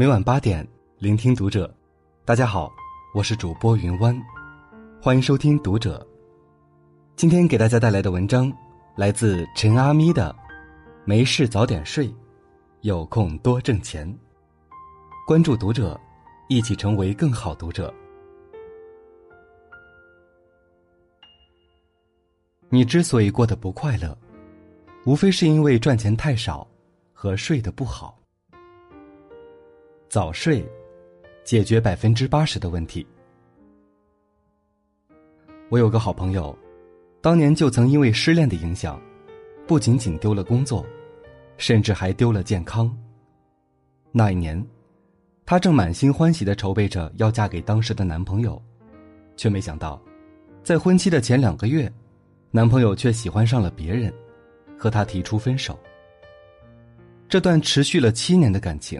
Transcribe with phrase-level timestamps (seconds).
[0.00, 0.64] 每晚八点，
[0.98, 1.68] 聆听读者。
[2.24, 2.72] 大家好，
[3.12, 4.16] 我是主播云湾，
[5.02, 6.06] 欢迎收听读者。
[7.16, 8.48] 今天给大家带来的文章
[8.94, 10.30] 来自陈阿咪的
[11.04, 12.14] 《没事早点睡，
[12.82, 14.06] 有空多挣钱》。
[15.26, 16.00] 关注读者，
[16.48, 17.92] 一起成为更好读者。
[22.68, 24.16] 你之所以过得不快乐，
[25.04, 26.64] 无非是因为赚钱太少
[27.12, 28.16] 和睡得不好。
[30.08, 30.66] 早睡，
[31.44, 33.06] 解决百分之八十的问题。
[35.68, 36.56] 我有个好朋友，
[37.20, 38.98] 当年就曾因为失恋的影响，
[39.66, 40.84] 不仅仅丢了工作，
[41.58, 42.90] 甚至还丢了健康。
[44.10, 44.66] 那一年，
[45.44, 48.60] 她正满心欢喜的筹备着要嫁给当时的男朋友，
[49.36, 50.00] 却没想到，
[50.62, 51.92] 在婚期的前两个月，
[52.50, 54.10] 男朋友却喜欢上了别人，
[54.78, 55.78] 和她提出分手。
[57.28, 58.98] 这段持续了七年的感情。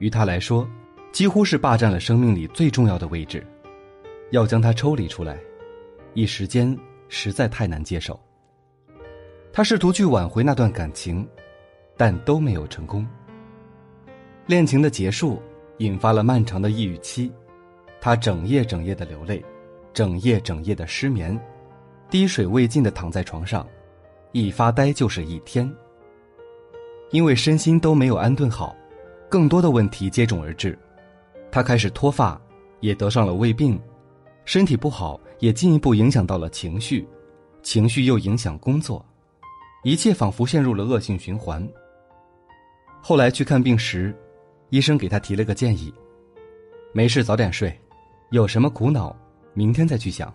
[0.00, 0.66] 于他来说，
[1.12, 3.46] 几乎是霸占了生命里最重要的位置，
[4.30, 5.38] 要将他抽离出来，
[6.14, 6.76] 一时间
[7.08, 8.18] 实在太难接受。
[9.52, 11.28] 他试图去挽回那段感情，
[11.98, 13.06] 但都没有成功。
[14.46, 15.40] 恋情的结束
[15.78, 17.30] 引发了漫长的抑郁期，
[18.00, 19.44] 他整夜整夜的流泪，
[19.92, 21.38] 整夜整夜的失眠，
[22.08, 23.68] 滴水未进的躺在床上，
[24.32, 25.70] 一发呆就是一天。
[27.10, 28.74] 因为身心都没有安顿好。
[29.30, 30.76] 更多的问题接踵而至，
[31.52, 32.38] 他开始脱发，
[32.80, 33.80] 也得上了胃病，
[34.44, 37.06] 身体不好也进一步影响到了情绪，
[37.62, 39.06] 情绪又影响工作，
[39.84, 41.66] 一切仿佛陷入了恶性循环。
[43.00, 44.12] 后来去看病时，
[44.70, 45.94] 医生给他提了个建议：
[46.92, 47.72] 没事早点睡，
[48.30, 49.14] 有什么苦恼，
[49.54, 50.34] 明天再去想。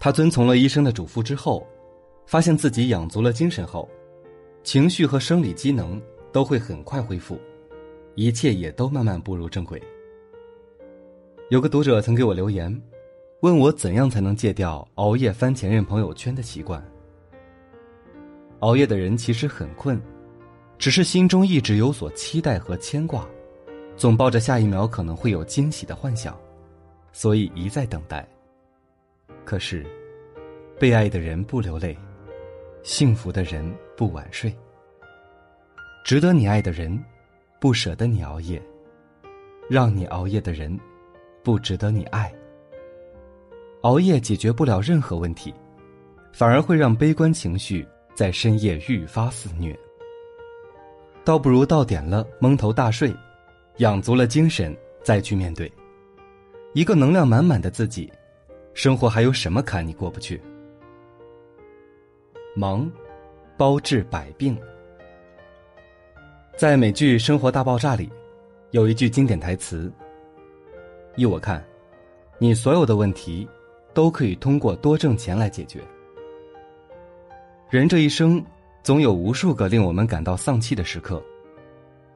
[0.00, 1.66] 他遵从了医生的嘱咐之后，
[2.24, 3.86] 发现自己养足了精神后，
[4.62, 6.00] 情绪和生理机能。
[6.32, 7.38] 都会很快恢复，
[8.14, 9.82] 一切也都慢慢步入正轨。
[11.48, 12.80] 有个读者曾给我留言，
[13.40, 16.82] 问我怎样才能戒掉熬夜翻前任朋友圈的习惯。
[18.60, 20.00] 熬夜的人其实很困，
[20.78, 23.26] 只是心中一直有所期待和牵挂，
[23.96, 26.38] 总抱着下一秒可能会有惊喜的幻想，
[27.12, 28.28] 所以一再等待。
[29.44, 29.84] 可是，
[30.78, 31.96] 被爱的人不流泪，
[32.82, 34.54] 幸福的人不晚睡。
[36.02, 36.98] 值得你爱的人，
[37.60, 38.58] 不舍得你熬夜；
[39.68, 40.78] 让你熬夜的人，
[41.42, 42.32] 不值得你爱。
[43.82, 45.54] 熬夜解决不了任何问题，
[46.32, 49.78] 反而会让悲观情绪在深夜愈发肆虐。
[51.22, 53.14] 倒不如到点了蒙头大睡，
[53.76, 55.70] 养足了精神再去面对。
[56.72, 58.10] 一个能量满满的自己，
[58.74, 60.40] 生活还有什么坎你过不去？
[62.56, 62.90] 忙，
[63.56, 64.58] 包治百病。
[66.60, 68.12] 在美剧《生活大爆炸》里，
[68.72, 69.90] 有一句经典台词
[71.16, 71.64] ：“依我看，
[72.36, 73.48] 你所有的问题，
[73.94, 75.80] 都可以通过多挣钱来解决。”
[77.70, 78.44] 人这一生，
[78.82, 81.24] 总有无数个令我们感到丧气的时刻，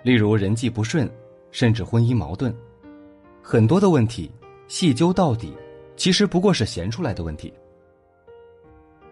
[0.02, 1.10] 例如人际不顺，
[1.50, 2.54] 甚至婚姻矛盾。
[3.40, 4.30] 很多的问题，
[4.68, 5.56] 细究到底，
[5.96, 7.50] 其实不过是闲出来的问题。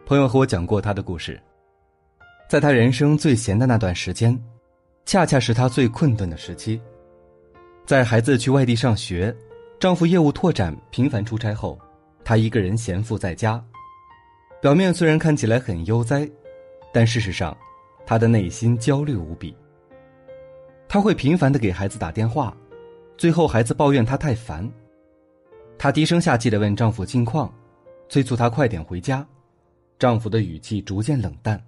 [0.04, 1.41] 朋友和我讲过他的故事，
[2.50, 4.38] 在他人生最闲的那段时间。
[5.05, 6.81] 恰恰是她最困顿的时期，
[7.85, 9.35] 在孩子去外地上学，
[9.79, 11.79] 丈夫业务拓展频繁出差后，
[12.25, 13.62] 她一个人闲赋在家。
[14.61, 16.29] 表面虽然看起来很悠哉，
[16.93, 17.57] 但事实上，
[18.07, 19.55] 她的内心焦虑无比。
[20.89, 22.57] 她会频繁的给孩子打电话，
[23.19, 24.71] 最后孩子抱怨她太烦，
[25.77, 27.53] 她低声下气的问丈夫近况，
[28.09, 29.27] 催促他快点回家，
[29.99, 31.61] 丈夫的语气逐渐冷淡。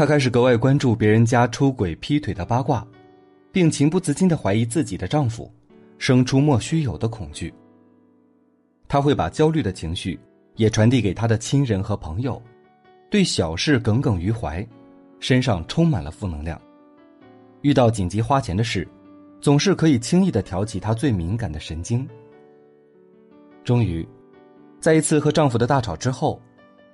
[0.00, 2.82] 她开始格外关注别人家出轨、劈腿的八卦，
[3.52, 5.52] 并情不自禁的怀疑自己的丈夫，
[5.98, 7.52] 生出莫须有的恐惧。
[8.88, 10.18] 她会把焦虑的情绪
[10.56, 12.42] 也传递给她的亲人和朋友，
[13.10, 14.66] 对小事耿耿于怀，
[15.18, 16.58] 身上充满了负能量。
[17.60, 18.88] 遇到紧急花钱的事，
[19.38, 22.08] 总是可以轻易的挑起她最敏感的神经。
[23.64, 24.08] 终于，
[24.80, 26.40] 在一次和丈夫的大吵之后，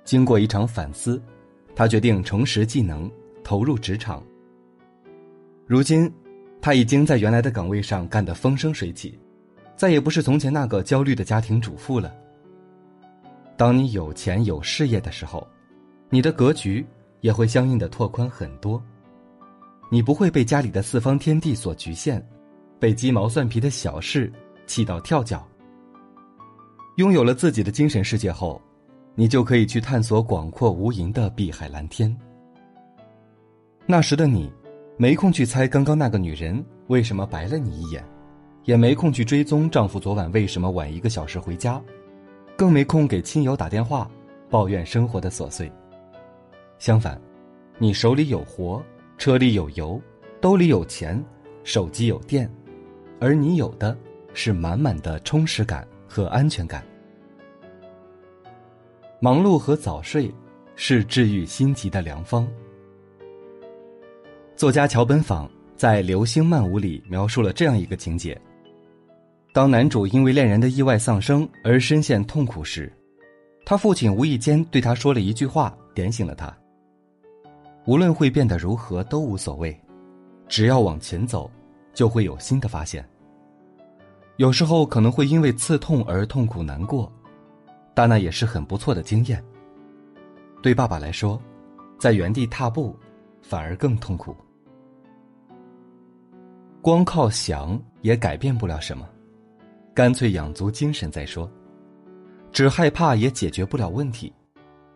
[0.03, 1.21] 经过一场反思。
[1.77, 3.07] 他决定重拾技能，
[3.43, 4.23] 投入职场。
[5.67, 6.11] 如今，
[6.59, 9.15] 他已经在原来的岗位上干得风生水起，
[9.75, 12.11] 再也不是从前那个焦虑的家庭主妇了。
[13.55, 15.47] 当你有钱有事业的时候，
[16.09, 16.83] 你的格局
[17.21, 18.83] 也会相应的拓宽很多。
[19.91, 22.27] 你不会被家里的四方天地所局限，
[22.79, 24.33] 被鸡毛蒜皮的小事
[24.65, 25.47] 气到跳脚。
[26.95, 28.59] 拥有了自己的精神世界后。
[29.19, 32.15] 你就可以去探索广阔无垠的碧海蓝天。
[33.87, 34.47] 那时的你，
[34.95, 38.05] 没空去猜刚刚那个女人为什么白了你一眼，
[38.65, 41.81] 也没空去追踪丈夫昨晚为什么晚一个小时回家，
[42.55, 44.07] 更没空给亲友打电话
[44.51, 45.71] 抱怨生活的琐碎。
[46.77, 47.19] 相反，
[47.79, 48.83] 你手里有活，
[49.17, 49.99] 车里有油，
[50.39, 51.19] 兜里有钱，
[51.63, 52.47] 手机有电，
[53.19, 53.97] 而你有的
[54.35, 56.85] 是满满的充实感和安全感。
[59.19, 60.31] 忙碌和早睡
[60.75, 62.47] 是治愈心急的良方。
[64.55, 68.39] 作家桥本坊在《流星漫舞》里描述了这样一个情节：
[69.53, 72.93] 当男主因为恋人的意外丧生而深陷痛苦时，
[73.65, 76.55] 他父亲无意间对他说了一句话，点醒了他。
[77.85, 79.75] 无论会变得如何都无所谓，
[80.47, 81.49] 只要往前走，
[81.91, 83.03] 就会有新的发现。
[84.35, 87.11] 有时候可能会因为刺痛而痛苦难过。
[87.97, 89.43] 但那也是很不错的经验。
[90.61, 91.41] 对爸爸来说，
[91.97, 92.95] 在原地踏步
[93.41, 94.35] 反而更痛苦。
[96.79, 99.09] 光靠想也改变不了什么，
[99.95, 101.51] 干脆养足精神再说。
[102.51, 104.31] 只害怕也解决不了问题，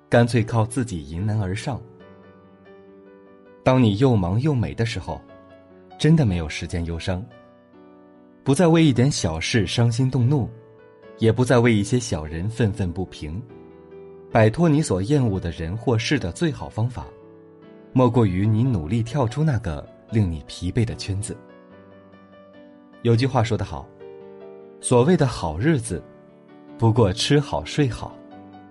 [0.08, 1.82] 干脆靠自己迎难而上。
[3.64, 5.20] 当你又忙又美的时候，
[5.98, 7.26] 真的没有时间忧伤。
[8.44, 10.48] 不再为一点小事伤心动怒。
[11.22, 13.40] 也不再为一些小人愤愤不平，
[14.32, 17.06] 摆脱你所厌恶的人或事的最好方法，
[17.94, 21.38] 莫过于你努力跳出那个令你疲惫的圈子。
[23.04, 23.88] 有句话说得好，
[24.80, 26.04] 所谓的好日子，
[26.76, 28.18] 不过吃好睡好，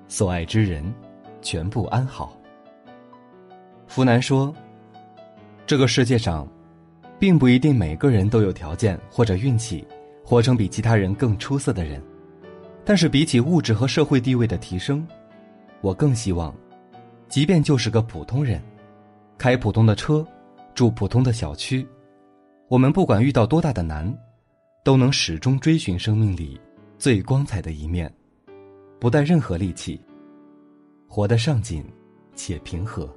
[0.08, 0.92] 所爱之人，
[1.40, 2.36] 全部安好。
[3.86, 4.52] 福南说，
[5.68, 6.48] 这个世界上，
[7.16, 9.86] 并不一定每个人都有条件或者运气，
[10.24, 12.02] 活成比其他人更出色的人。
[12.90, 15.06] 但是比起物质和社会地位的提升，
[15.80, 16.52] 我更希望，
[17.28, 18.60] 即便就是个普通人，
[19.38, 20.26] 开普通的车，
[20.74, 21.86] 住普通的小区，
[22.66, 24.12] 我们不管遇到多大的难，
[24.82, 26.60] 都能始终追寻生命里
[26.98, 28.12] 最光彩的一面，
[28.98, 30.00] 不带任何戾气，
[31.06, 31.84] 活得上进
[32.34, 33.08] 且平和。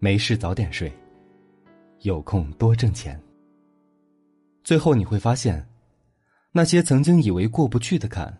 [0.00, 0.92] 没事早点睡，
[2.00, 3.18] 有空多挣钱。
[4.62, 5.66] 最后你会发现。
[6.54, 8.38] 那些曾经以为过不去的坎，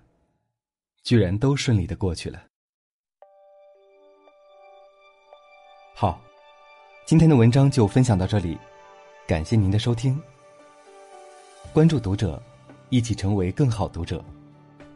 [1.03, 2.45] 居然都顺利的过去了。
[5.95, 6.21] 好，
[7.07, 8.59] 今天的文章就分享到这里，
[9.27, 10.21] 感谢您的收听。
[11.73, 12.41] 关注读者，
[12.91, 14.23] 一起成为更好读者。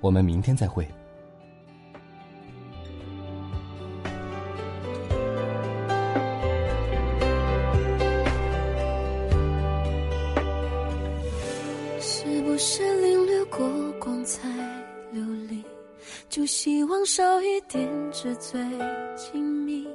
[0.01, 0.87] 我们明天再会。
[16.37, 18.61] 就希望少一点纸醉
[19.17, 19.89] 金迷，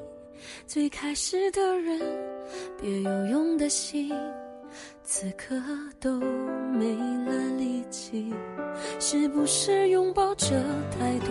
[0.66, 2.02] 最开始的人，
[2.82, 4.12] 别有用的心，
[5.04, 5.56] 此刻
[6.00, 6.96] 都没
[7.28, 8.34] 了力气。
[9.00, 10.48] 是不是拥抱着
[10.90, 11.28] 太多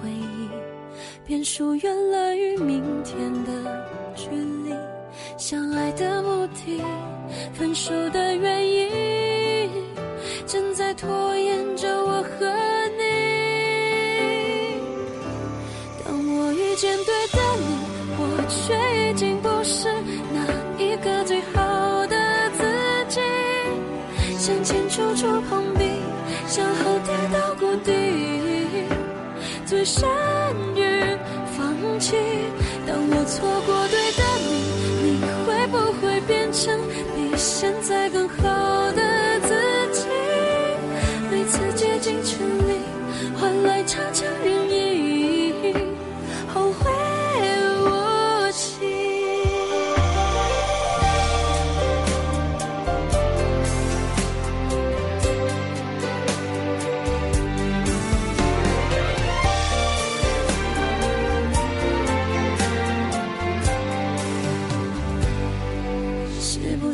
[0.00, 0.48] 回忆，
[1.26, 4.72] 便疏远了与明天的距离？
[5.36, 6.80] 相爱的目的，
[7.52, 9.68] 分手的原因，
[10.46, 12.77] 正在拖延着我和。
[19.18, 19.88] 经不是
[20.32, 20.46] 那
[20.80, 22.16] 一个最好的
[22.56, 22.62] 自
[23.08, 23.20] 己。
[24.38, 25.90] 向前处处碰壁，
[26.46, 27.90] 向后跌到谷底，
[29.66, 30.08] 最善
[30.76, 31.02] 于
[31.56, 32.14] 放弃。
[32.86, 34.50] 当我错过对的你，
[35.02, 36.78] 你会不会变成
[37.16, 38.36] 比现在更好
[38.92, 39.02] 的
[39.40, 39.52] 自
[40.00, 40.06] 己？
[41.28, 42.38] 每次竭尽全
[42.68, 42.78] 力，
[43.36, 44.87] 换来差强人意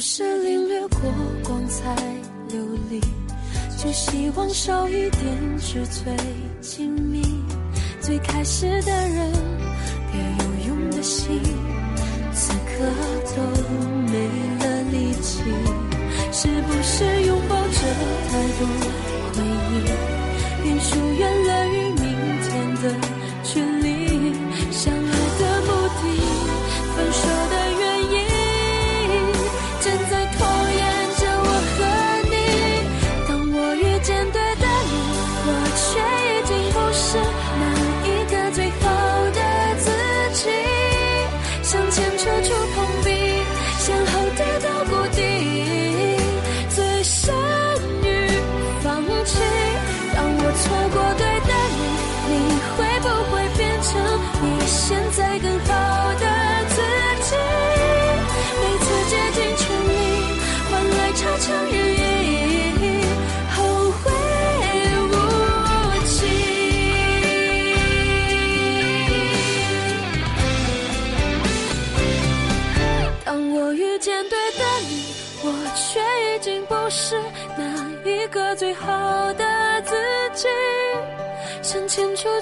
[0.07, 1.01] 是领略过
[1.43, 1.97] 光彩
[2.51, 3.01] 流离，
[3.79, 3.91] 就。
[3.91, 6.15] 希望少一点纸醉
[6.61, 7.23] 金迷，
[8.03, 9.33] 最开始的人，
[10.13, 11.41] 别有用的心，
[12.35, 12.85] 此刻
[13.35, 13.43] 都
[14.13, 14.29] 没
[14.61, 15.43] 了力气。
[16.31, 17.64] 是不是拥抱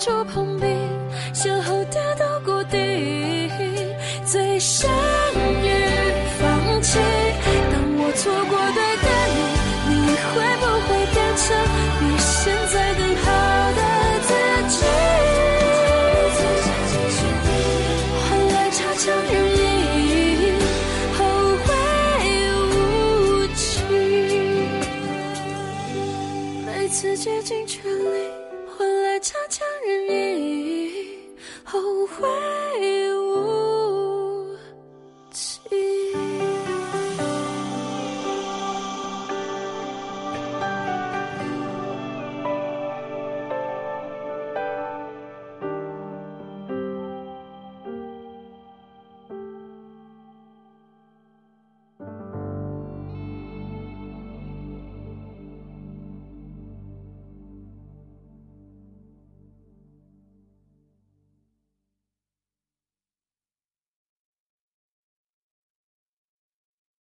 [0.04, 0.51] 触碰